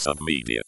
[0.00, 0.62] Submedia.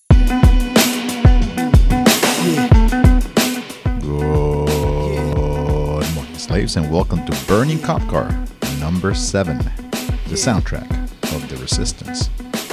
[4.02, 8.28] Good morning, slaves, and welcome to Burning Cop Car,
[8.78, 9.56] number seven,
[10.28, 10.86] the soundtrack
[11.34, 12.28] of the Resistance.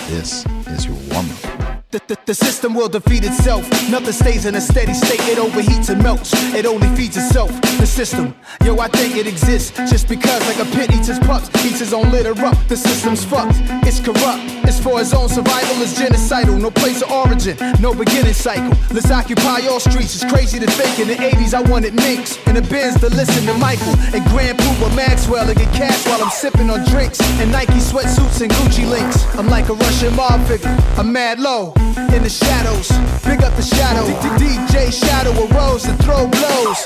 [0.09, 1.58] This is your warm up.
[1.91, 3.67] The, the, the system will defeat itself.
[3.89, 5.21] Nothing stays in a steady state.
[5.21, 6.33] It overheats and melts.
[6.53, 7.49] It only feeds itself.
[7.81, 11.49] The system, yo, I think it exists just because, like a pit eats his pups,
[11.65, 12.55] eats his own litter up.
[12.67, 13.57] The system's fucked.
[13.89, 14.45] It's corrupt.
[14.69, 15.81] It's for his own survival.
[15.81, 16.61] It's genocidal.
[16.61, 17.57] No place of origin.
[17.81, 18.77] No beginning cycle.
[18.93, 20.13] Let's occupy all streets.
[20.13, 23.47] It's crazy to think in the 80s I wanted minks in the bins to listen
[23.47, 27.51] to Michael and Grand Puba Maxwell and get cash while I'm sipping on drinks and
[27.51, 29.25] Nike sweatsuits and Gucci links.
[29.33, 30.77] I'm like a Russian mob figure.
[30.95, 31.73] I'm mad low
[32.15, 32.89] in the shadows.
[33.23, 34.05] Big up the shadow.
[34.37, 36.79] DJ Shadow arose to throw blows.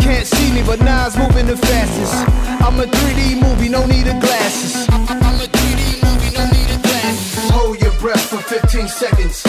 [0.00, 2.14] Can't see me, but Nas moving the fastest.
[2.64, 4.88] I'm a 3D movie, no need of glasses.
[4.90, 7.50] I'm a 3D movie, no need of glasses.
[7.50, 9.42] Hold your breath for 15 seconds.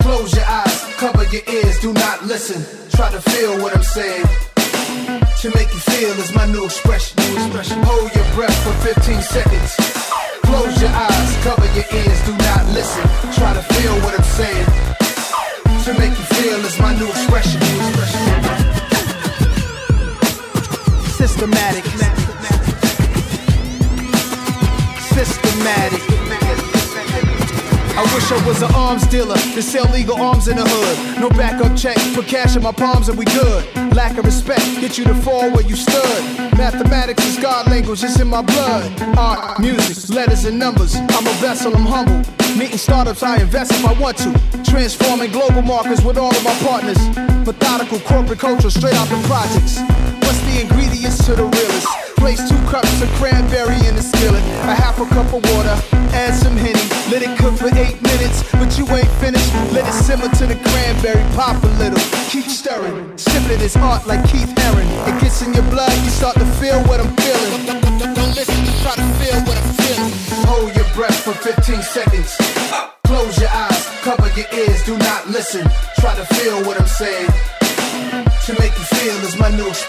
[0.00, 2.60] Close your eyes, cover your ears, do not listen.
[2.90, 4.26] Try to feel what I'm saying.
[5.42, 7.16] To make you feel is my new expression.
[7.84, 9.76] Hold your breath for 15 seconds.
[10.42, 13.17] Close your eyes, cover your ears, do not listen.
[28.30, 31.18] I was an arms dealer to sell legal arms in the hood.
[31.18, 33.64] No backup check, put cash in my palms and we good.
[33.94, 36.20] Lack of respect, get you to fall where you stood.
[36.58, 38.84] Mathematics is God language, it's in my blood.
[39.16, 40.96] Art, music, letters and numbers.
[40.96, 42.18] I'm a vessel, I'm humble.
[42.58, 44.30] Meeting startups, I invest if I want to.
[44.62, 47.00] Transforming global markets with all of my partners.
[47.46, 49.80] Methodical corporate culture, straight out the projects.
[50.20, 51.88] What's the ingredients to the realest?
[52.18, 55.97] Place two cups of cranberry in the skillet, a half a cup of water,
[57.18, 59.52] let it cook for eight minutes, but you ain't finished.
[59.74, 61.98] Let it simmer to the cranberry, pop a little,
[62.30, 62.94] keep stirring.
[63.18, 64.86] Sipping is art like Keith Haring.
[65.08, 67.66] It gets in your blood, you start to feel what I'm feeling.
[68.14, 70.12] Don't, listen, just try to feel what I'm feeling.
[70.46, 72.36] Hold your breath for 15 seconds.
[73.04, 75.66] Close your eyes, cover your ears, do not listen.
[75.98, 77.30] Try to feel what I'm saying.
[78.46, 79.87] To make you feel is my new expression.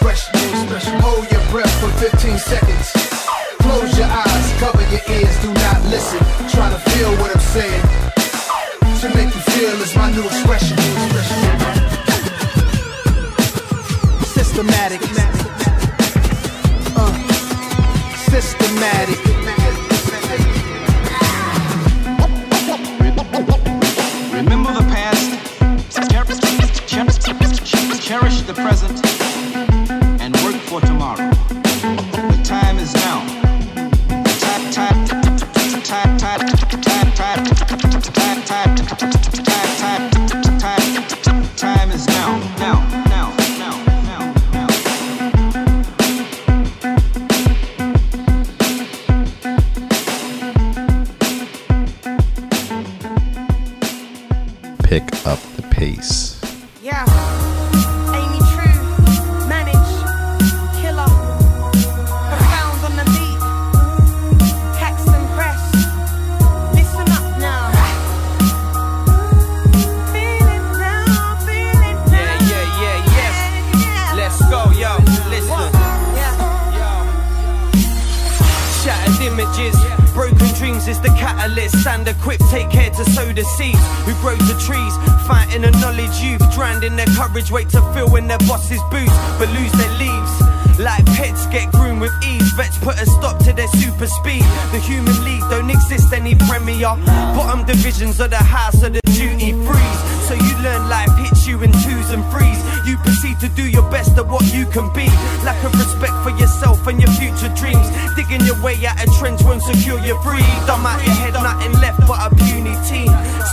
[92.82, 94.42] Put a stop to their super speed.
[94.72, 96.92] The human league don't exist any premier.
[97.34, 100.00] Bottom divisions of the house of the duty freeze.
[100.28, 102.60] So you learn life hits you in twos and threes.
[102.86, 105.06] You proceed to do your best at what you can be.
[105.44, 107.86] Lack of respect for yourself and your future dreams.
[108.16, 110.84] Digging your way out of trench won't secure your freedom.
[110.84, 113.09] Out your head, nothing left but a puny team.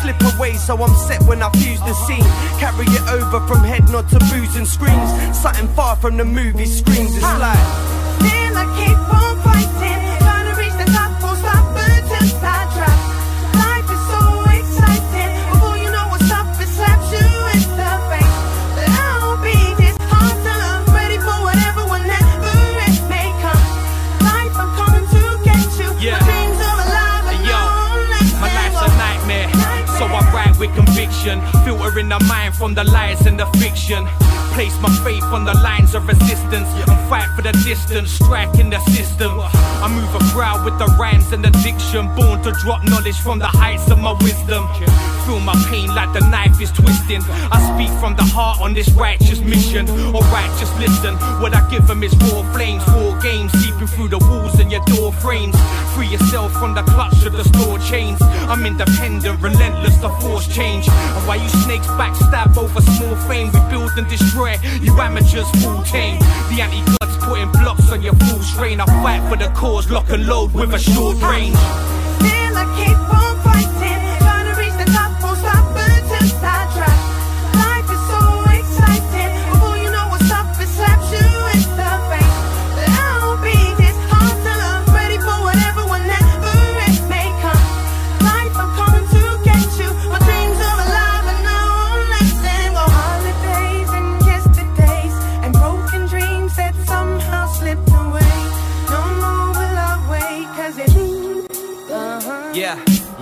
[0.07, 2.24] Slip away so I'm set when I fuse the scene.
[2.59, 5.12] Carry it over from head nod to booze and screams.
[5.38, 7.13] Something far from the movie screams.
[7.13, 7.59] It's like.
[8.15, 9.77] Still I keep on fighting,
[31.28, 31.64] conviction.
[31.64, 34.06] Filtering the mind from the lies and the fiction.
[34.57, 38.80] Place my faith on the lines of resistance and fight for the distance, striking the
[38.89, 39.39] system.
[39.39, 43.45] I move a crowd with the rhymes and addiction, born to drop knowledge from the
[43.45, 44.65] heights of my wisdom.
[45.27, 47.21] Feel my pain like the knife is twisting.
[47.54, 49.88] I speak from the heart on this righteous mission.
[50.15, 51.13] Alright, just listen.
[51.39, 54.83] What I give them is raw flames, four games seeping through the walls and your
[54.86, 55.56] door frames.
[55.94, 58.18] Free yourself from the clutch of the store chains.
[58.50, 60.89] I'm independent, relentless to force change.
[60.89, 63.51] And why you snakes backstab over small fame?
[63.54, 64.47] We build and destroy.
[64.82, 66.20] You amateurs full team.
[66.50, 68.80] The anti gods putting blocks on your full strain.
[68.80, 71.56] I fight for the cause, lock and load with a short range.
[71.56, 73.27] Still I keep on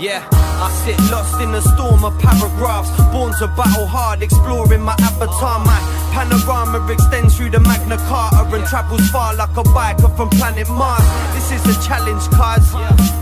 [0.06, 0.22] Yeah.
[0.62, 2.94] I sit lost in a storm of paragraphs.
[3.12, 5.58] Born to battle hard, exploring my avatar.
[5.66, 5.80] My
[6.14, 11.02] panorama extends through the Magna Carta and travels far like a biker from planet Mars.
[11.34, 12.70] This is a challenge, cuz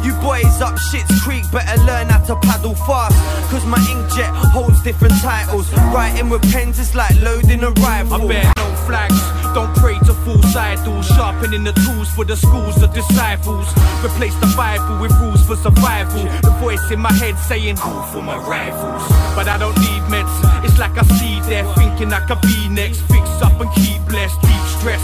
[0.03, 3.15] you boys up shit's creek better learn how to paddle fast.
[3.49, 5.71] Cause my inkjet holds different titles.
[5.95, 8.25] Writing with pens is like loading a rifle.
[8.25, 9.23] I bear no flags,
[9.55, 9.92] don't pray
[10.23, 11.07] to false idols.
[11.07, 13.67] Sharpening the tools for the schools of disciples.
[14.03, 16.23] Replace the Bible with rules for survival.
[16.41, 19.03] The voice in my head saying, Who for my rivals?
[19.35, 23.01] But I don't need meds, it's like I see there, thinking I could be next.
[23.01, 25.03] Fix up and keep blessed, deep stress.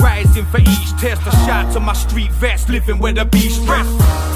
[0.00, 4.35] Rising for each test, a shot to my street vest, living where the beast rest.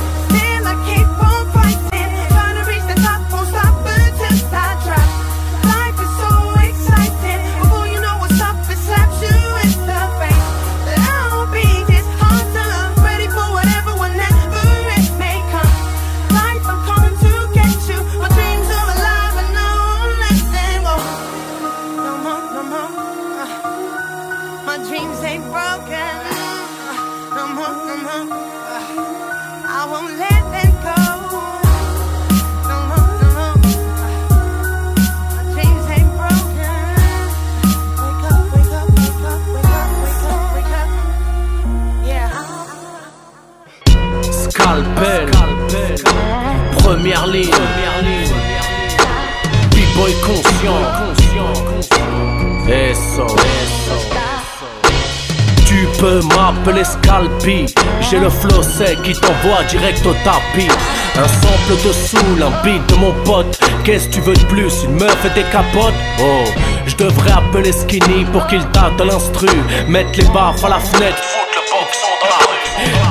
[59.41, 60.69] T'envoie direct au tapis.
[61.17, 63.59] Un sample de soul, un beat de mon pote.
[63.85, 65.95] Qu'est-ce que tu veux de plus, une meuf et des capotes?
[66.21, 66.45] Oh,
[66.87, 69.49] je devrais appeler Skinny pour qu'il tâte l'instru.
[69.89, 71.23] Mettre les baffes à la fenêtre.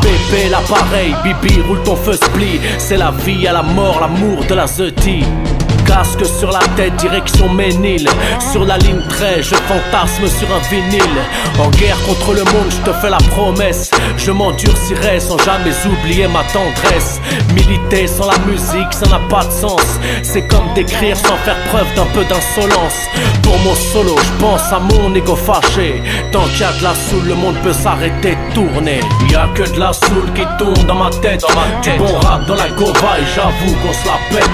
[0.02, 4.56] Bébé l'appareil, Bibi roule ton feu split C'est la vie à la mort, l'amour de
[4.56, 5.24] la zeti
[5.90, 8.08] Casque sur la tête, direction Ménil.
[8.52, 11.02] Sur la ligne 13, je fantasme sur un vinyle.
[11.58, 13.90] En guerre contre le monde, je te fais la promesse.
[14.16, 17.20] Je m'endurcirai sans jamais oublier ma tendresse.
[17.56, 19.82] Militer sans la musique, ça n'a pas de sens.
[20.22, 23.00] C'est comme d'écrire sans faire preuve d'un peu d'insolence.
[23.42, 26.04] Pour mon solo, je pense à mon ego fâché.
[26.32, 29.00] Tant qu'il y a de la soul, le monde peut s'arrêter de tourner.
[29.32, 31.94] Y a que de la soul qui tourne dans ma tête, dans ma tête.
[31.94, 34.50] Du bon rap dans la et j'avoue qu'on se la pète.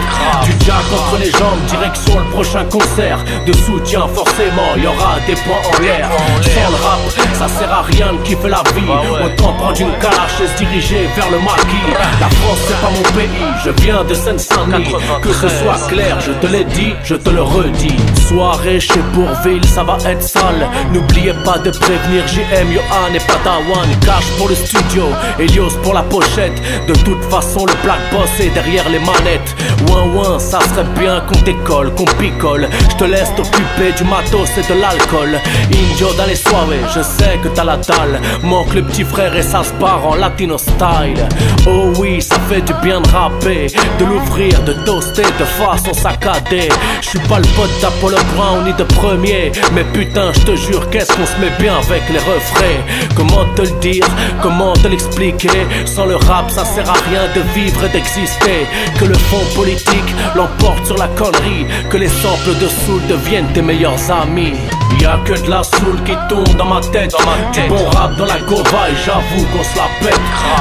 [0.46, 3.20] Du jack entre les jambes, direction le prochain concert.
[3.46, 6.10] De soutien forcément, y aura des points en l'air.
[6.42, 7.00] Sans le rap,
[7.34, 9.26] ça sert à rien de kiffer la vie.
[9.26, 11.88] Autant prendre une calache et se diriger vers le maquis.
[12.20, 14.96] La France c'est pas mon pays, je viens de Seine-Saint-Denis.
[15.22, 17.96] Que ce soit clair, je te l'ai dit, je te le redis.
[18.28, 20.68] Soirée chez Bourville, ça va être sale.
[20.92, 23.90] N'oubliez pas de prévenir JM, Johan et Padawan.
[24.06, 25.04] Cash pour le studio,
[25.40, 26.62] Elios pour la pochette.
[26.88, 29.56] De toute façon le black boss est derrière les manettes.
[29.90, 32.68] Ouin ouin, ça serait bien qu'on décolle, qu'on picole.
[32.90, 35.40] Je te laisse t'occuper du matos et de l'alcool.
[35.68, 38.20] Indio dans les soirées, je sais que t'as la dalle.
[38.44, 41.28] Manque le petit frère et ça se barre en latino style.
[41.68, 43.68] Oh oui, ça fait du bien de rapper
[44.00, 46.70] De l'ouvrir, de toaster de façon saccadée.
[47.02, 49.52] Je suis pas le pote d'Apollo Brown ni de premier.
[49.74, 52.82] Mais putain, je te jure, qu'est-ce qu'on se met bien avec les refrains?
[53.16, 54.06] Comment te le dire,
[54.42, 55.66] comment te l'expliquer?
[55.86, 58.68] Sans le rap, ça sert à rien de vivre et d'exister.
[59.00, 61.05] Que le fond politique l'emporte sur la
[61.90, 64.54] Que les samples de soul deviennent tes meilleurs amis
[65.00, 67.12] Y a que de la soul qui tourne dans ma tête.
[67.12, 67.64] Dans ma tête.
[67.64, 70.20] Du bon rap dans la gova et j'avoue qu'on se la pète.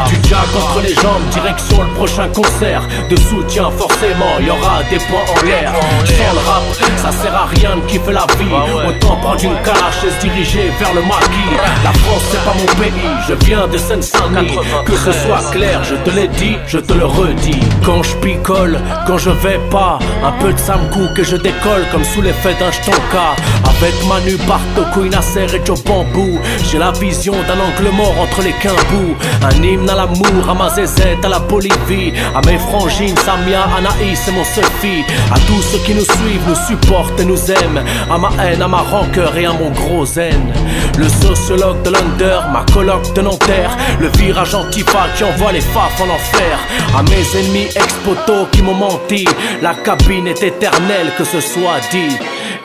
[0.09, 2.83] Du jack entre les jambes, direction le prochain concert.
[3.09, 5.73] De soutien, forcément, y aura des points en l'air.
[6.05, 6.63] Sans le rap,
[6.97, 8.89] ça sert à rien de kiffer la vie.
[8.89, 11.55] Autant prendre une calache et se diriger vers le maquis.
[11.85, 14.59] La France, c'est pas mon pays, je viens de Seine-Saint-Denis.
[14.87, 17.61] Que ce soit clair, je te l'ai dit, je te le redis.
[17.85, 20.81] Quand je picole, quand je vais pas, un peu de Sam
[21.17, 23.35] et je décolle comme sous l'effet d'un jetonka.
[23.65, 26.39] Avec Manu Bartoko, Nasser et Joe Bambou.
[26.71, 29.17] J'ai la vision d'un angle mort entre les quimbous.
[29.43, 32.13] Un hymne à l'amour, à ma zézette, à la Bolivie.
[32.33, 35.03] À mes frangines, Samia, Anaïs et mon Sophie.
[35.33, 37.83] À tous ceux qui nous suivent, nous supportent et nous aiment.
[38.09, 40.53] À ma haine, à ma rancœur et à mon gros zen.
[40.97, 43.77] Le sociologue de l'Under, ma coloc de Nanterre.
[43.99, 46.57] Le virage antifa qui envoie les faf en enfer.
[46.97, 49.27] À mes ennemis ex-poteaux qui m'ont menti.
[49.61, 52.17] La cabine est éternelle, que ce soit dit.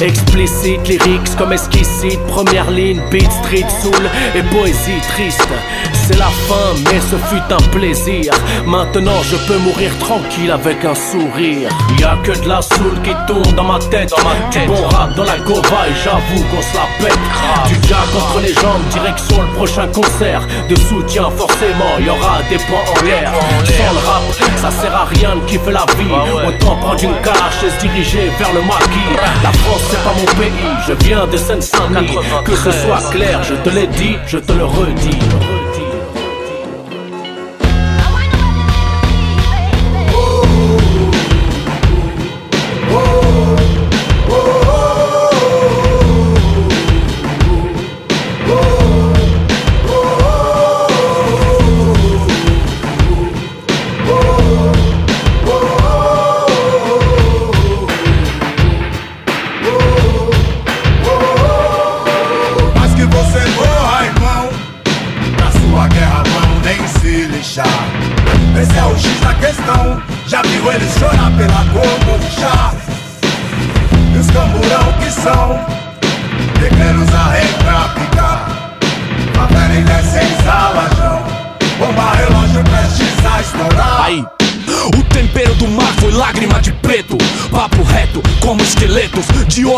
[0.02, 5.50] Explicite, lyrics comme esquissite, première ligne, beat, street, soul et poésie triste.
[6.10, 8.34] C'est la fin, mais ce fut un plaisir.
[8.66, 11.70] Maintenant je peux mourir tranquille avec un sourire.
[12.00, 14.64] Y a que de la soul qui tourne dans ma tête, dans ma tête.
[14.64, 17.20] Du bon rap dans la et j'avoue qu'on se la pète.
[17.68, 20.48] Du jack entre les jambes, direction le prochain concert.
[20.68, 23.32] De soutien forcément, y aura des points en l'air.
[23.66, 24.24] Sans le rap,
[24.58, 26.48] ça sert à rien de kiffer la vie.
[26.48, 29.14] Autant prendre une calache et se diriger vers le maquis.
[29.44, 32.18] La France c'est pas mon pays, je viens de Seine-Saint-Denis.
[32.46, 35.20] Que ce soit clair, je te l'ai dit, je te le redis.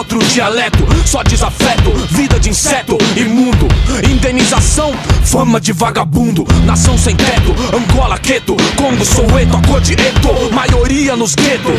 [0.01, 0.84] Outro dialeto.
[1.05, 3.67] Só desafeto, vida de inseto imundo.
[4.10, 4.93] Indenização,
[5.24, 6.43] fama de vagabundo.
[6.65, 8.58] Nação sem teto, Angola, Queto.
[8.75, 10.51] Congo, Soweto, a cor de Eto.
[10.51, 11.72] Maioria nos gueto.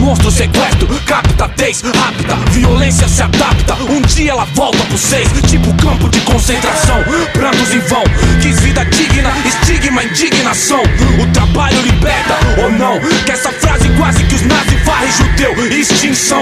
[0.00, 2.34] Monstro sequestro, capta, tez, rápida.
[2.50, 3.74] Violência se adapta.
[3.88, 5.28] Um dia ela volta pro seis.
[5.48, 6.98] Tipo campo de concentração.
[7.32, 8.02] Prantos em vão.
[8.42, 10.82] Quis vida digna, estigma, indignação.
[11.22, 12.98] O trabalho liberta ou não?
[13.24, 15.54] Que essa frase quase que os nazis varrem judeu.
[15.70, 16.40] Extinção,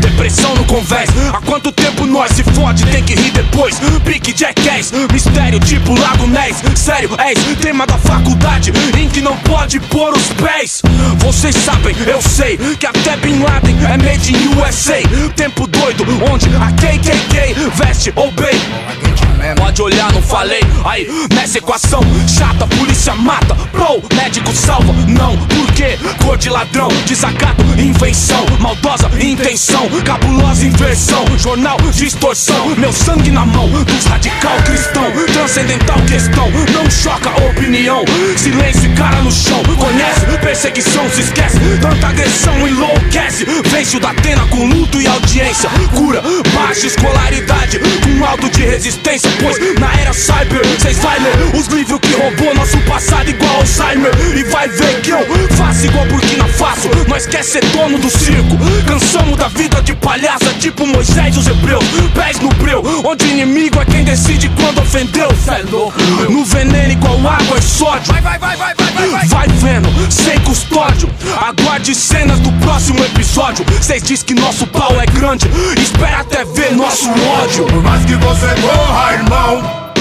[0.00, 1.08] depressão no convés.
[1.32, 3.80] Há quanto tempo nós se fode, tem que rir depois.
[4.04, 6.62] Pique jackass, mistério tipo Lago Ness.
[6.74, 10.82] Sério, és tema da faculdade em que não pode pôr os pés.
[11.18, 15.00] Vocês sabem, eu sei que até Bin Laden é made in USA.
[15.34, 19.05] Tempo doido, onde a KKK veste ou bem.
[19.54, 20.60] Pode olhar, não falei.
[20.84, 23.54] Aí, nessa equação chata, polícia mata.
[23.72, 24.92] Pro, médico salva.
[25.08, 25.98] Não, por quê?
[26.22, 28.44] Cor de ladrão, desacato, invenção.
[28.58, 31.24] Maldosa intenção, cabulosa inversão.
[31.38, 32.74] Jornal, distorção.
[32.76, 35.04] Meu sangue na mão dos radical cristão.
[35.32, 38.04] Transcendental questão, não choca opinião.
[38.36, 39.62] Silêncio e cara no chão.
[39.78, 41.58] Conhece, perseguição, se esquece.
[41.80, 43.46] Tanta agressão enlouquece.
[43.66, 45.68] Vence o da Atena com luto e audiência.
[45.94, 46.22] Cura,
[46.54, 47.78] baixa escolaridade.
[47.78, 49.30] Com alto de resistência.
[49.40, 50.62] Pois na era cyber,
[51.02, 54.12] vai ler os livros que roubou nosso passado igual Alzheimer.
[54.36, 55.20] E vai ver que eu
[55.56, 56.88] faço igual Burkina Faso.
[57.08, 58.56] Nós quer ser dono do circo.
[58.86, 61.84] Cansamos da vida de palhaça, tipo Moisés e os hebreus.
[62.14, 65.28] Pés no breu, onde inimigo é quem decide quando ofendeu.
[65.44, 66.00] Cê é louco.
[66.30, 68.12] No veneno igual água e sódio.
[68.12, 69.26] Vai, vai, vai, vai, vai, vai, vai.
[69.26, 71.10] Vai vendo, sem custódio.
[71.36, 73.64] Aguarde cenas do próximo episódio.
[73.82, 75.46] Cês diz que nosso pau é grande.
[75.78, 77.66] Espera até ver nosso ódio.
[77.66, 79.92] Por mais que você morra, irmão,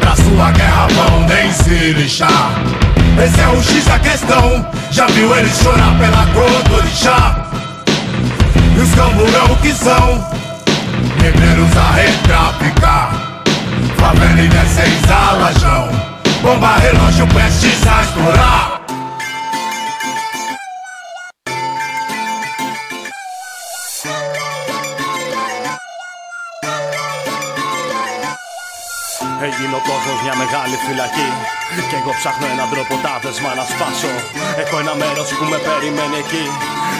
[0.00, 2.50] pra sua guerra vão nem se lixar.
[3.24, 4.66] Esse é o X da questão.
[4.90, 7.46] Já viu eles chorar pela cor do orixá?
[8.76, 10.26] E os camburão que são
[11.22, 13.42] negreiros a retraficar.
[13.96, 15.88] Favela em 16 alajão.
[16.42, 18.79] Bomba relógio prestes a estourar.
[29.48, 31.28] Έγινε ο κόσμος μια μεγάλη φυλακή.
[31.90, 34.12] Κι εγώ ψάχνω έναν τρόπο τάδεσμα να σπάσω.
[34.62, 36.44] Έχω ένα μέρος που με περιμένει εκεί.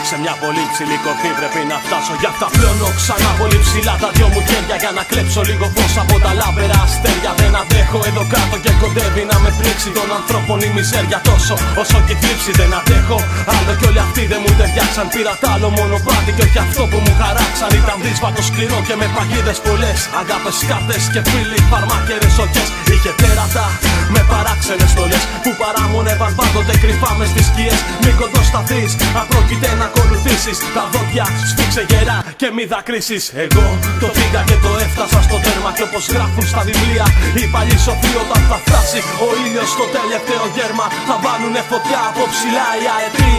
[0.09, 2.13] Σε μια πολύ ψηλή κορφή πρέπει να φτάσω.
[2.21, 5.93] Για αυτά πλώνω ξανά πολύ ψηλά τα δυο μου χέρια Για να κλέψω λίγο φως
[6.03, 7.31] από τα λάβερα αστέρια.
[7.39, 11.97] Δεν αντέχω εδώ κάτω και κοντεύει να με πνίξει Των ανθρώπων η μιζέρια τόσο όσο
[12.07, 13.17] και θλίψη Δεν αντέχω.
[13.55, 16.97] Άλλο κι όλοι αυτοί δεν μου ταιριάξαν Πήρα τ' άλλο μονοπάτι και όχι αυτό που
[17.05, 17.69] μου χαράξαν.
[17.81, 19.99] Ήταν δύσβατο σκληρό και με παγίδες πολλές.
[20.21, 23.65] Αγάπες, κάρτες και φίλοι, φαρμάκερες οκές Είχε τέρατα
[24.13, 27.79] με παράξενες στολές Που παράμονευαν πάντοτε κρυφά μες στις σκιές.
[28.03, 30.57] Μην κοντοσταθείς, αν πρόκειται να ακολουθήσεις.
[30.75, 33.23] Τα δόντια σφίξε γερά και μη δακρύσεις.
[33.45, 33.67] Εγώ
[34.01, 37.05] το πήγα και το έφτασα στο τέρμα Και όπως γράφουν στα βιβλία
[37.37, 42.23] οι παλιοί σοφοί όταν θα φτάσει Ο ήλιος στο τελευταίο γέρμα Θα βάλουνε φωτιά από
[42.31, 43.33] ψηλά οι αετοί.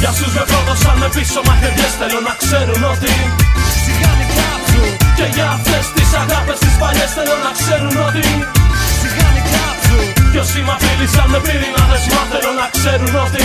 [0.00, 3.51] Για σους με πρόδωσαν με πίσω μαχαιριές Θέλω να ξέρουν ότι Σιγά μην κάψουν
[5.22, 8.24] Και για αυτές τις αγάπες τις παλιές Θέλω να ξέρουν ότι
[9.00, 13.44] Σιγά μην κάψουν Κι όσοι μ' απειλήσαν με πυρηνάδες Μα θέλω να ξέρουν ότι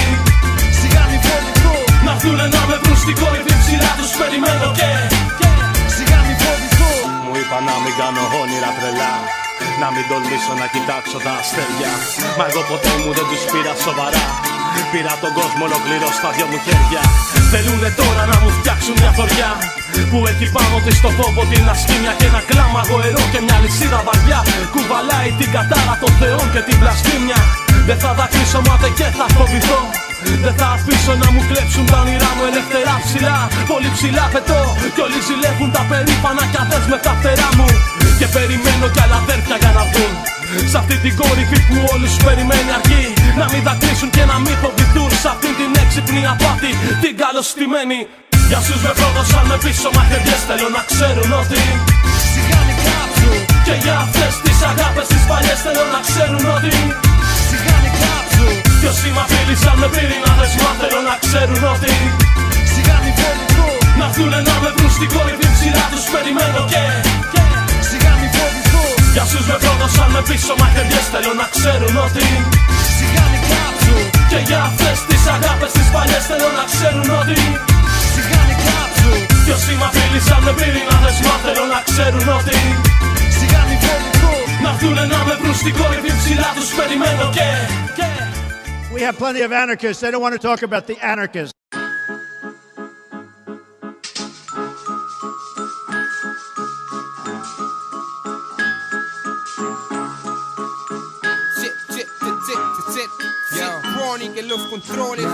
[0.79, 4.89] Σιγά μην φοβηθούν Να έρθουνε να με βρουν στην κορυφή ψηλά τους περιμένω και
[5.95, 9.13] Σιγά μην φοβηθούν Μου είπα να μην κάνω όνειρα τρελά
[9.81, 11.91] να μην τολμήσω να κοιτάξω τα αστέρια.
[12.37, 14.25] Μα εγώ ποτέ μου δεν τους πήρα σοβαρά
[14.91, 17.01] Πήρα τον κόσμο ολοκληρώ στα δυο μου χέρια.
[17.51, 19.51] Θέλουνε τώρα να μου φτιάξουν μια θωριά
[20.11, 23.99] Που έχει πάνω της το φόβο την ασκήμια Και ένα κλάμα γοερό και μια λυσίδα
[24.07, 24.39] βαριά.
[24.73, 27.39] Κουβαλάει την κατάρα των θεών και την πλαστήμια.
[27.87, 29.81] Δεν θα δακρύσω μάται και θα φοβηθώ.
[30.43, 33.37] Δεν θα αφήσω να μου κλέψουν τα όνειρά μου ελεύθερα ψηλά.
[33.71, 34.61] Πολύ ψηλά πετώ
[34.93, 37.67] Κι όλοι ζηλεύουν τα περήφανα κι αδές με τα φτερά μου.
[38.19, 40.36] Και περιμένω κι άλλα αδέρφια για να βγουν
[40.71, 43.03] Σ' αυτή την κορυφή που όλους περιμένει αρκεί
[43.39, 45.09] Να μην δακρύσουν και να μην φοβηθούν.
[45.21, 46.71] Σ' αυτή την έξυπνη απάτη
[47.03, 47.99] την καλωστημένη.
[48.49, 51.61] Για σους με πρόδωσαν με πίσω μαχαιριές Θέλω να ξέρουν ότι
[52.33, 53.37] Σιγά μην κάψουν.
[53.65, 56.73] Και για αυτές τις αγάπες τις παλιές Θέλω να ξέρουν ότι
[57.49, 58.51] Σιγά μην κάψουν.
[58.79, 61.93] Κι όσοι μ' απειλήσαν με πυρηνάδες Μα θέλω να ξέρουν ότι
[62.71, 67.43] Σιγά μην φοβηθούν Να έρθουνε να με βρουν στην κορυφή ψηλά τους περιμένω και Σιγά
[67.43, 67.46] μην
[69.17, 72.25] φοβηθούν Για σους με πρόδωσαν με πίσω μαχαιριές Θέλω να ξέρουν ότι
[72.97, 77.39] Σιγά μην κάψουν Και για αυτές τις αγάπες τις παλιές Θέλω να ξέρουν ότι
[78.13, 82.59] Σιγά μην κάψουν Κι όσοι μ' απειλήσαν με πυρηνάδες Μα θέλω να ξέρουν ότι
[83.37, 87.47] Σιγά μην φοβηθούν Να έρθουνε να με βρουν στην κορυφή ψηλά τους περιμένω και
[88.95, 90.01] We have plenty of anarchists.
[90.01, 91.56] They don't want to talk about the anarchists.
[104.43, 105.25] Los controles.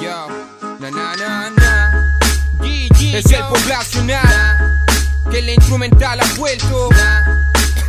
[0.00, 0.28] Yo,
[0.78, 2.18] na na na na.
[2.62, 4.78] Es el poblacional
[5.30, 6.88] que la instrumental ha vuelto.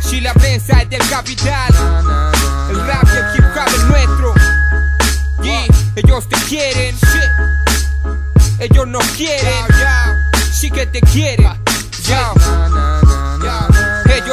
[0.00, 1.72] Si la prensa es del capital,
[2.68, 4.34] el rap y el hip hop es nuestro.
[5.44, 5.68] Y
[6.00, 6.96] ellos te quieren,
[8.58, 9.64] ellos no quieren,
[10.52, 11.63] sí que te quieren.
[12.06, 12.63] Yo.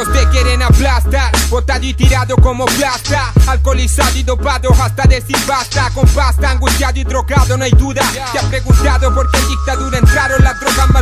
[0.09, 6.07] Te quieren aplastar, botado y tirado como plasta, alcoholizado y dopado hasta decir basta, con
[6.09, 8.01] pasta, angustiado y drogado, no hay duda.
[8.31, 11.01] Te has preguntado por qué dictadura entraron las drogas más.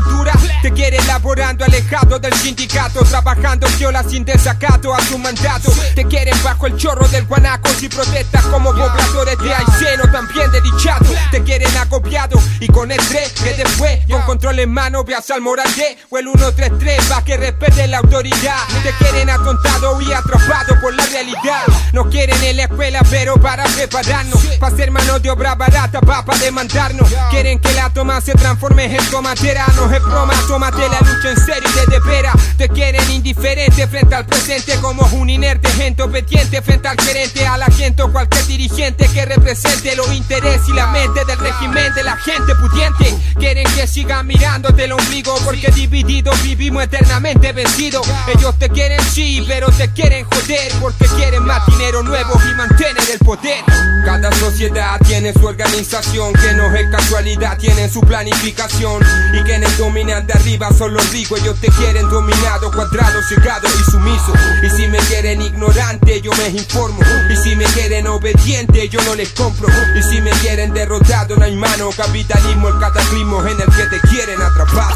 [0.62, 5.72] Te quieren laborando alejado del sindicato, trabajando viola sin desacato a su mandato.
[5.96, 10.62] Te quieren bajo el chorro del guanaco si protestas como pobladores de Ayseno, también de
[10.62, 11.06] dichado.
[11.32, 15.74] Te quieren acopiado y con estrés que después, con control en mano, veas al moral
[15.76, 18.60] de o el 133 pa' que respete la autoridad.
[19.00, 21.64] Quieren atontado y atrapado por la realidad.
[21.94, 26.24] No quieren en la escuela, pero para prepararnos, para ser mano de obra barata, pa'
[26.26, 27.10] pa' demandarnos.
[27.30, 29.66] Quieren que la toma se transforme en tomatera.
[29.76, 32.36] No es broma, tómate la lucha en serio y de veras.
[32.58, 37.58] Te quieren indiferente frente al presente, como un inerte, gente obediente frente al gerente, a
[37.58, 42.04] la gente o cualquier dirigente que represente los intereses y la mente del régimen de
[42.04, 43.16] la gente pudiente.
[43.38, 48.08] Quieren que sigan mirándote el ombligo, porque divididos vivimos eternamente vencidos.
[48.28, 48.79] Ellos te quieren
[49.12, 53.64] sí, pero te quieren joder, porque quieren más dinero nuevo y mantener el poder.
[54.06, 59.04] Cada sociedad tiene su organización, que no es casualidad, tienen su planificación.
[59.34, 63.92] Y quienes dominan de arriba son los ricos, ellos te quieren dominado, cuadrado, cegado y
[63.92, 64.34] sumiso.
[64.64, 67.00] Y si me quieren ignorante, yo me informo.
[67.30, 69.68] Y si me quieren obediente, yo no les compro.
[69.98, 71.90] Y si me quieren derrotado, no hay mano.
[71.96, 74.96] Capitalismo, el cataclismo en el que te quieren atrapado.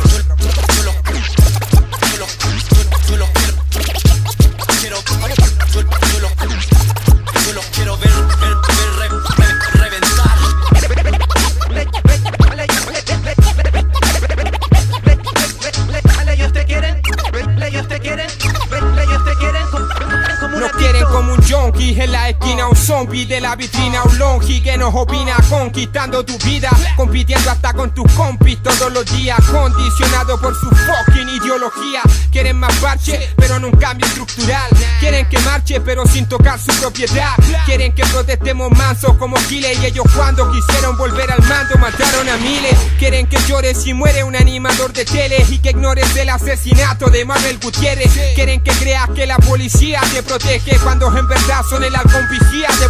[23.04, 26.70] Zombie De la vitrina un longi Que nos opina conquistando tu vida.
[26.96, 32.02] Compitiendo hasta con tus compis todos los días Condicionado por su fucking ideología.
[32.32, 34.70] Quieren más parche pero no un cambio estructural.
[35.00, 37.34] Quieren que marche pero sin tocar su propiedad.
[37.66, 42.38] Quieren que protestemos mansos como giles Y ellos cuando quisieron volver al mando mataron a
[42.38, 42.78] miles.
[43.00, 47.26] Quieren que llores si muere un animador de tele Y que ignores el asesinato de
[47.26, 48.12] Manuel Gutiérrez.
[48.36, 52.70] Quieren que creas que la policía te protege Cuando en verdad son el halcón vigía
[52.80, 52.90] de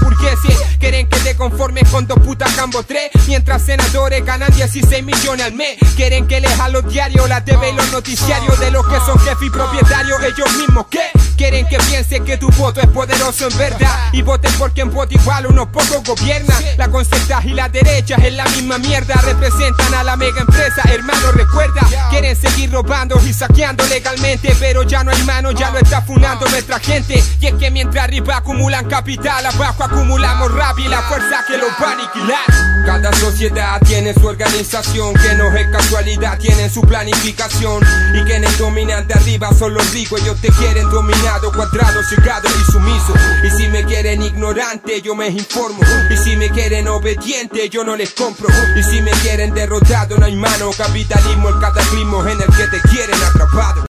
[0.79, 3.09] Quieren que te conformes con dos putas cambo tres.
[3.27, 5.77] Mientras senadores ganan 16 millones al mes.
[5.95, 9.17] Quieren que les a los diarios, la TV y los noticiarios De los que son
[9.19, 10.87] jefes y propietarios ellos mismos.
[10.87, 10.99] Que
[11.37, 14.09] Quieren que pienses que tu voto es poderoso en verdad.
[14.11, 16.63] Y voten por quien voto igual unos pocos gobiernan.
[16.77, 19.15] La concerta y la derecha es la misma mierda.
[19.15, 21.81] Representan a la mega empresa, hermano recuerda.
[22.09, 26.47] Quieren seguir robando y saqueando legalmente Pero ya no hay mano, ya lo está funando
[26.47, 27.23] nuestra gente.
[27.39, 31.69] Y es que mientras arriba acumulan capital Abajo acumulamos rabia y la fuerza que los
[31.81, 32.63] va a aniquilar.
[32.85, 37.81] Cada sociedad tiene su organización Que no es casualidad, tienen su planificación.
[38.13, 42.71] Y quienes dominan de arriba son los ricos Ellos te quieren dominado, cuadrado, cegado y
[42.71, 43.13] sumiso.
[43.43, 45.79] Y si me quieren ignorante, yo me informo.
[46.09, 48.49] Y si me quieren obediente, yo no les compro.
[48.75, 50.71] Y si me quieren derrotado, no hay mano.
[50.77, 53.85] Capitalismo, el cataclismo en el que te quieren atrapado.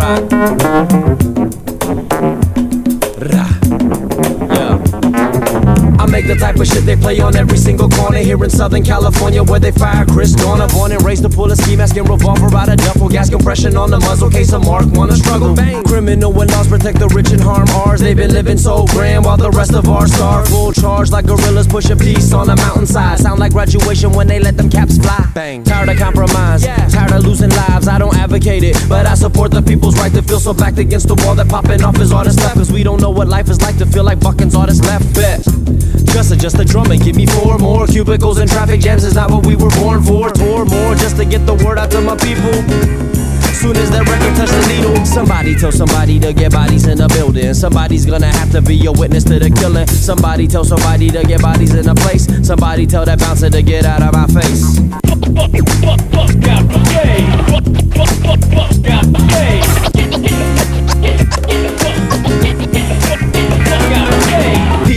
[0.00, 1.50] Ra.
[6.10, 9.42] Make the type of shit they play on every single corner here in Southern California
[9.42, 10.66] where they fire Chris Dorner.
[10.68, 13.08] Born and raised to pull a ski mask and revolver out of duffel.
[13.08, 15.54] Gas compression on the muzzle case of Mark wanna struggle.
[15.54, 15.82] Bang.
[15.84, 18.00] Criminal and laws protect the rich and harm ours.
[18.00, 20.48] They've been living so grand while the rest of ours starve.
[20.48, 23.18] Full charge like gorillas pushing peace on a mountainside.
[23.18, 25.30] Sound like graduation when they let them caps fly.
[25.34, 25.62] Bang.
[25.64, 26.64] Tired of compromise.
[26.64, 26.88] yeah.
[26.88, 27.86] Tired of losing lives.
[27.88, 31.08] I don't advocate it, but I support the people's right to feel so backed against
[31.08, 32.56] the wall that popping off is all that's left.
[32.56, 35.14] Cause we don't know what life is like to feel like bucking's all that's left.
[35.14, 35.49] Bet.
[36.38, 39.44] Just the drum and give me four more cubicles and traffic jams is not what
[39.44, 40.30] we were born for.
[40.30, 42.54] Tour more just to get the word out to my people.
[43.52, 47.08] Soon as that record touch the needle, somebody tell somebody to get bodies in the
[47.08, 47.52] building.
[47.52, 49.86] Somebody's gonna have to be a witness to the killing.
[49.86, 52.26] Somebody tell somebody to get bodies in a place.
[52.46, 54.80] Somebody tell that bouncer to get out of my face.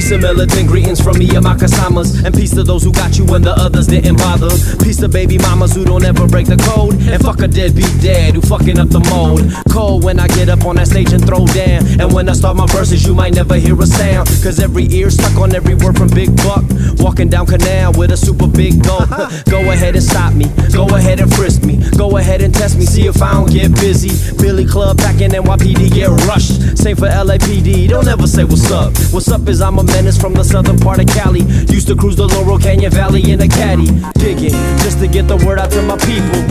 [0.04, 2.26] Peace and militant greetings from me and my Kasamas.
[2.26, 4.50] And peace to those who got you when the others didn't bother.
[4.84, 6.96] Peace to baby mamas who don't ever break the code.
[7.08, 9.48] And fuck a deadbeat dad who fucking up the mold.
[9.72, 11.88] Cold when I get up on that stage and throw down.
[12.02, 14.28] And when I start my verses, you might never hear a sound.
[14.44, 16.66] Cause every ear stuck on every word from Big Buck.
[17.00, 19.08] Walking down canal with a super big gulp.
[19.50, 20.52] Go ahead and stop me.
[20.74, 21.80] Go ahead and frisk me.
[21.96, 22.84] Go ahead and test me.
[22.84, 24.12] See if I don't get busy.
[24.36, 26.78] Billy Club back in NYPD get rushed.
[26.78, 27.88] Same for LAPD.
[27.88, 28.92] Don't ever say what's up.
[29.14, 31.42] What's up is I'm a menace from the southern part of Cali.
[31.70, 33.88] Used to cruise the Laurel Canyon Valley in a caddy.
[34.20, 36.42] Digging just to get the word out to my people.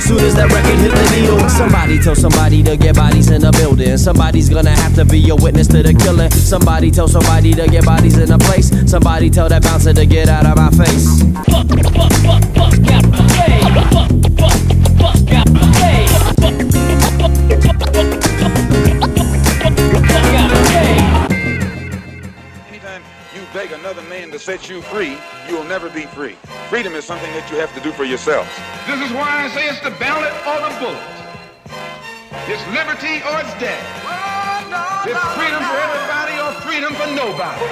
[0.00, 3.50] Soon as that record hit the needle, somebody tell somebody to get bodies in the
[3.52, 3.96] building.
[3.98, 6.30] Somebody's gonna have to be a witness to the killing.
[6.30, 8.70] Somebody tell somebody to get bodies in a place.
[8.88, 11.22] Somebody tell that bouncer to get out of my face.
[15.26, 15.65] Anytime
[24.36, 25.16] to set you free,
[25.48, 26.36] you will never be free.
[26.68, 28.44] Freedom is something that you have to do for yourself.
[28.84, 31.00] This is why I say it's the ballot or the bullet.
[32.44, 33.80] It's liberty or it's death.
[35.08, 37.64] It's freedom for everybody or freedom for nobody.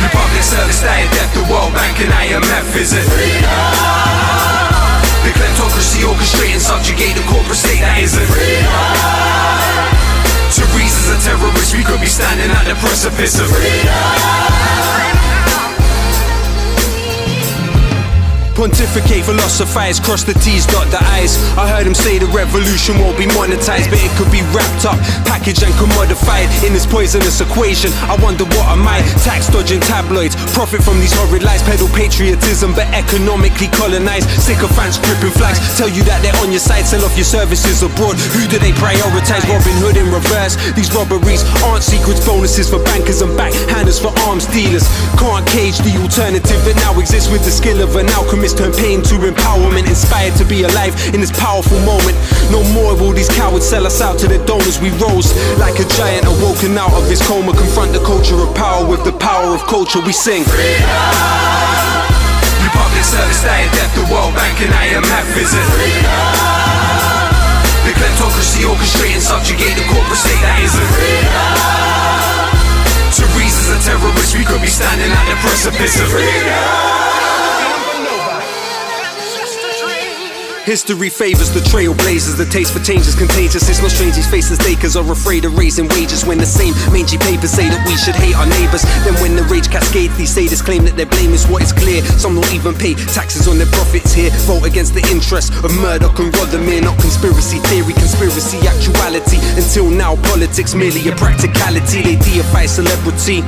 [0.00, 3.04] The public service day death, the World Bank and IMF visit.
[3.04, 3.36] The
[5.36, 7.05] kleptocracy orchestrating, subjugate
[12.96, 15.25] precipice of.
[18.66, 21.38] Pontificate, philosophize, cross the T's, dot the I's.
[21.54, 24.98] I heard him say the revolution won't be monetized, but it could be wrapped up,
[25.22, 27.94] packaged, and commodified in this poisonous equation.
[28.10, 29.06] I wonder what am I?
[29.22, 34.26] Tax dodging tabloids, profit from these horrid lies, peddle patriotism, but economically colonized.
[34.34, 38.18] Sycophants gripping flags, tell you that they're on your side, sell off your services abroad.
[38.34, 39.46] Who do they prioritize?
[39.46, 40.58] Robin Hood in reverse.
[40.74, 44.90] These robberies aren't secrets, bonuses for bankers and backhanders for arms dealers.
[45.22, 48.55] Can't cage the alternative that now exists with the skill of an alchemist.
[48.56, 52.16] Turn pain to empowerment, inspired to be alive in this powerful moment.
[52.48, 54.80] No more will these cowards sell us out to the donors.
[54.80, 57.52] We rose like a giant, awoken out of this coma.
[57.52, 60.00] Confront the culture of power with the power of culture.
[60.00, 60.44] We sing.
[60.48, 60.48] The
[62.72, 65.60] public service day death, the World Bank and IMF visit
[67.84, 70.90] The kleptocracy orchestrate and subjugate the corporate state that isn't
[73.12, 76.08] Therese is a terrorist, we could be standing at the precipice of
[80.66, 82.34] History favors the trailblazers.
[82.34, 83.70] The taste for change is contagious.
[83.70, 87.22] It's no strange these faceless takers are afraid of raising wages when the same mangy
[87.22, 88.82] papers say that we should hate our neighbors.
[89.06, 92.02] Then when the rage cascades, these sadist claim that their blame is what is clear.
[92.18, 94.34] Some don't even pay taxes on their profits here.
[94.50, 96.82] Vote against the interests of Murdoch and Rothermere.
[96.82, 99.38] Not conspiracy theory, conspiracy actuality.
[99.54, 102.02] Until now, politics merely a practicality.
[102.02, 103.46] They deify celebrity.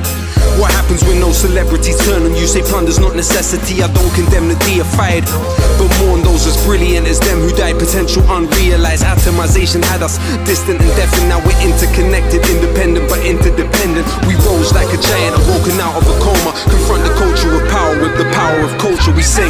[0.55, 2.47] What happens when no celebrities turn on you?
[2.47, 3.83] Say plunder's not necessity.
[3.83, 5.27] I don't condemn the deified,
[5.75, 7.81] but mourn those as brilliant as them who died.
[7.81, 14.05] Potential unrealized atomization had us distant and deaf, and now we're interconnected, independent but interdependent.
[14.29, 16.53] We rose like a giant, awoken out of a coma.
[16.69, 19.11] Confront the culture of power with the power of culture.
[19.11, 19.49] We sing.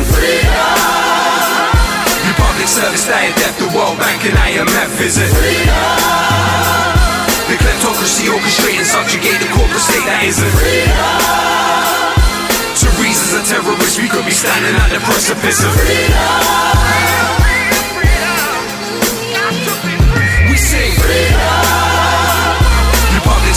[2.24, 5.28] Your public service dying death, the World Bank and IMF visit
[7.52, 10.56] The kleptocracy orchestrate and subjugate the corporate state that isn't
[12.80, 17.29] Therese is a terrorist, we could be standing at the precipice of We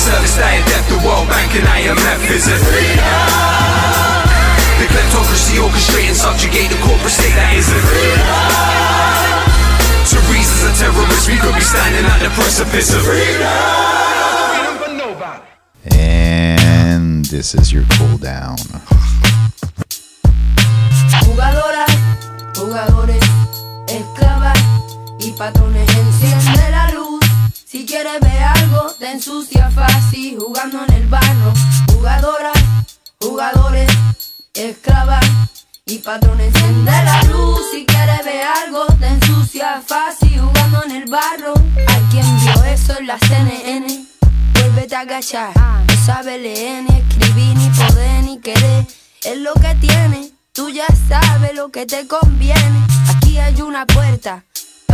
[0.03, 2.59] Your public service dying death, the World Bank and IMF visit
[4.79, 7.87] The kleptocracy orchestrate and subjugate the corporate state that isn't
[10.11, 13.07] Therese is a terrorist, we could be standing at the precipice of
[15.95, 18.57] And this is your cool down.
[21.23, 21.95] Jugadoras,
[22.57, 23.23] jugadores,
[23.87, 24.59] esclavas
[25.21, 25.89] y patrones.
[25.95, 26.92] Enciende la luz.
[27.73, 31.55] Si quieres ver algo, te ensucia fácil jugando en el barro.
[31.91, 32.63] Jugadoras,
[33.19, 33.91] jugadores,
[34.53, 35.25] esclavas
[35.87, 36.55] y patrones.
[36.55, 37.63] Enciende la luz.
[37.73, 41.55] Si quieres ver algo, te ensucia fácil jugando en el barro.
[41.89, 44.05] Hay quien vio eso en la CNN.
[44.53, 45.57] Vuélvete a agachar.
[45.57, 48.87] No sabe leer, ni escribir, ni poder, ni querer.
[49.25, 50.31] Es lo que tiene.
[50.53, 52.87] Tú ya sabes lo que te conviene.
[53.09, 54.45] Aquí hay una puerta,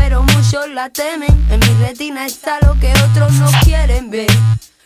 [0.09, 1.29] pero muchos la temen.
[1.51, 4.31] En mi retina está lo que otros no quieren ver.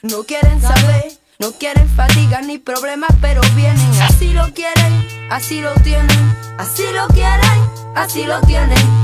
[0.03, 4.03] No quieren saber, no quieren fatiga ni problemas, pero vienen.
[4.03, 6.37] Así lo quieren, así lo tienen.
[6.59, 7.61] Así lo quieren,
[7.95, 9.02] así lo tienen.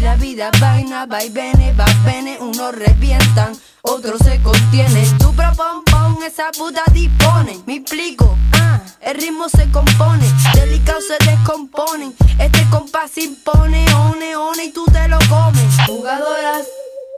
[0.00, 2.38] La vida vaina, va y viene, va viene.
[2.40, 5.18] Unos revientan, otros se contienen.
[5.18, 7.58] Tu propon, pon, esa puta dispone.
[7.66, 10.24] Me explico, ah, el ritmo se compone.
[10.54, 12.14] Delicado se descomponen.
[12.38, 15.76] Este compás impone, one, one y tú te lo comes.
[15.86, 16.66] Jugadoras,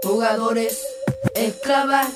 [0.03, 0.79] jugadores,
[1.35, 2.09] esclavas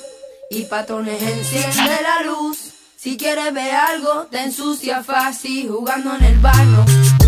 [0.48, 1.20] y patrones.
[1.22, 2.72] Enciende la luz.
[2.96, 7.21] Si quieres ver algo, te ensucia fácil jugando en el barro.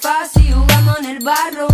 [0.00, 1.66] Fácil jugando en el barro.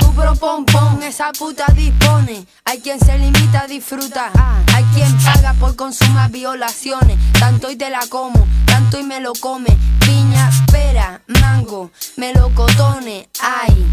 [0.00, 2.44] Tu propon, pon, esa puta dispone.
[2.64, 4.32] Hay quien se limita a disfrutar.
[4.74, 7.16] Hay quien paga por consumar violaciones.
[7.38, 9.68] Tanto y te la como, tanto y me lo come.
[10.00, 13.28] Piña, pera, mango, melocotones.
[13.40, 13.86] Ay,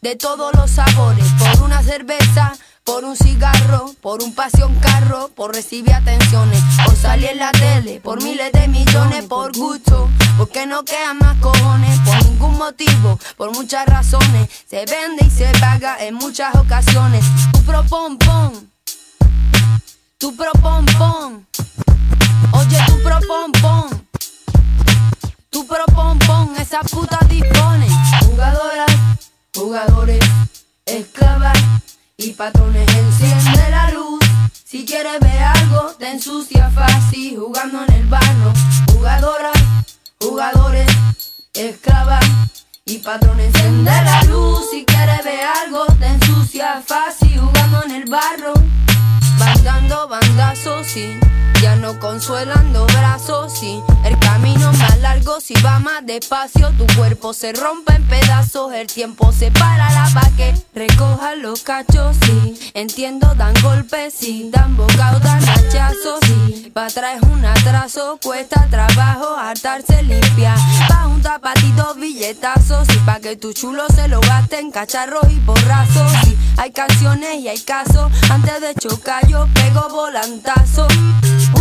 [0.00, 1.26] de todos los sabores.
[1.38, 2.56] Por una cerveza,
[2.88, 8.00] por un cigarro, por un pasión carro, por recibir atenciones, por salir en la tele,
[8.00, 13.52] por miles de millones, por gusto, porque no quedan más cojones, por ningún motivo, por
[13.52, 17.22] muchas razones, se vende y se paga en muchas ocasiones.
[17.52, 18.70] Tu propon, pon,
[20.16, 21.46] tu propon, pon,
[22.52, 24.06] oye, tu propon, pon,
[25.50, 27.86] tu propon, pon, esa puta dispone,
[28.24, 28.90] jugadoras,
[29.54, 30.24] jugadores,
[30.86, 31.58] esclavas
[32.20, 34.18] y patrones enciende la luz.
[34.64, 38.52] Si quieres ver algo, te ensucia fácil jugando en el barro.
[38.92, 39.52] Jugadoras,
[40.20, 40.88] jugadores,
[41.54, 42.24] esclavas
[42.84, 44.68] y patrones enciende la luz.
[44.70, 48.54] Si quieres ver algo, te ensucia fácil jugando en el barro.
[49.38, 51.16] Van dando bandazos, sí.
[51.60, 53.82] Ya no consuelando brazos, sí.
[54.04, 56.70] El camino más largo, si va más despacio.
[56.78, 58.72] Tu cuerpo se rompe en pedazos.
[58.72, 62.70] El tiempo se para la pa' que recoja los cachos, sí.
[62.74, 64.50] Entiendo, dan golpes, sí.
[64.52, 66.70] Dan bocados, dan hachazos, sí.
[66.72, 68.20] Pa' atrás es un atraso.
[68.22, 70.54] Cuesta trabajo hartarse limpia.
[70.88, 72.98] Pa' un tapatito, billetazos, sí.
[73.04, 76.38] Pa' que tu chulo se lo gaste en cacharros y borrazos, sí.
[76.56, 78.12] Hay canciones y hay casos.
[78.30, 80.86] Antes de chocar, yo pego volantazo.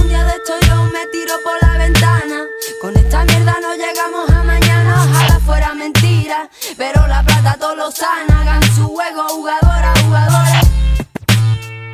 [0.07, 2.45] Un día de esto yo me tiro por la ventana.
[2.81, 5.03] Con esta mierda no llegamos a mañana.
[5.03, 6.49] Ojalá fuera mentira.
[6.77, 8.39] Pero la plata todo lo sana.
[8.39, 10.67] Hagan su juego, jugadoras, jugadores.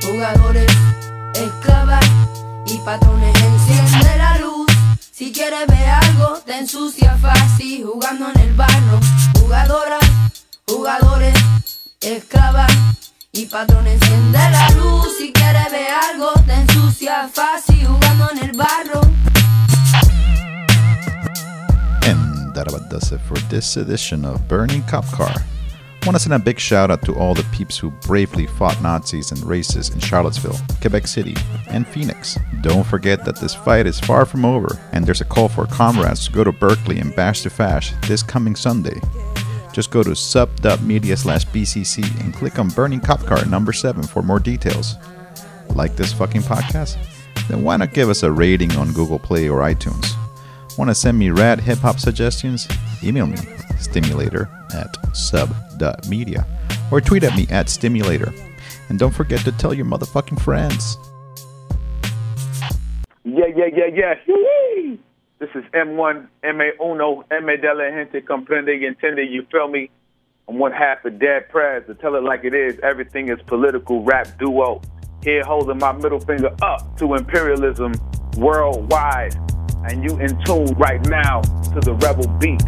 [0.04, 0.72] Jugadores,
[1.34, 2.06] esclavas
[2.68, 3.36] y patrones.
[3.42, 4.40] Enciende la
[5.12, 9.00] Si quieres ver algo, te ensucia fácil jugando en el barro.
[9.40, 10.06] Jugadoras,
[10.68, 11.34] jugadores,
[12.00, 12.72] esclavas
[13.32, 15.08] y patrón enciende la luz.
[15.18, 18.03] Si quieres ver algo, te ensucia fácil
[22.06, 25.34] And that about does it for this edition of Burning Cop Car.
[26.06, 29.32] Want to send a big shout out to all the peeps who bravely fought Nazis
[29.32, 31.34] and racists in Charlottesville, Quebec City,
[31.70, 32.38] and Phoenix.
[32.62, 36.26] Don't forget that this fight is far from over, and there's a call for comrades
[36.26, 39.00] to go to Berkeley and bash the fash this coming Sunday.
[39.72, 44.22] Just go to sub.media slash BCC and click on Burning Cop Car number 7 for
[44.22, 44.96] more details.
[45.70, 46.98] Like this fucking podcast?
[47.48, 50.14] Then why not give us a rating on Google Play or iTunes?
[50.78, 52.68] Want to send me rad hip hop suggestions?
[53.04, 53.38] Email me,
[53.80, 56.46] stimulator at sub.media,
[56.92, 58.34] or tweet at me at stimulator.
[58.90, 60.98] And don't forget to tell your motherfucking friends.
[63.24, 64.16] Yeah, yeah, yeah, yeah.
[65.40, 66.72] This is M1, M.A.
[66.82, 67.58] Uno, M.A.
[67.58, 69.90] de la gente comprende y entiende, you feel me?
[70.48, 74.04] I'm one half of Dead Prez, to tell it like it is, everything is political
[74.04, 74.82] rap duo.
[75.24, 77.94] Here holding my middle finger up to imperialism
[78.38, 79.36] worldwide.
[79.90, 82.60] And you in tune right now to the rebel beat.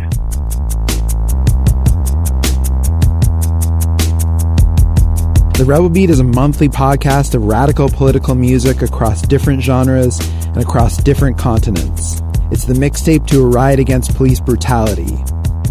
[5.57, 10.57] The Rebel Beat is a monthly podcast of radical political music across different genres and
[10.57, 12.21] across different continents.
[12.51, 15.17] It's the mixtape to a riot against police brutality.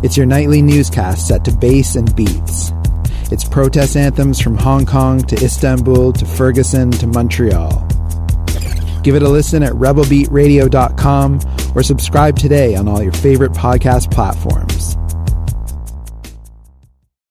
[0.03, 2.73] It's your nightly newscast set to bass and beats.
[3.35, 7.85] It's protest anthems from Hong Kong to Istanbul to Ferguson to Montreal.
[9.03, 11.41] Give it a listen at rebelbeatradio.com
[11.75, 14.97] or subscribe today on all your favorite podcast platforms.